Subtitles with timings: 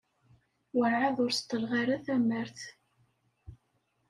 [0.75, 2.59] Werɛad ur seḍḍleɣ ara tamart.